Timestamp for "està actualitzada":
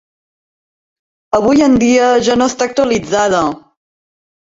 2.55-3.47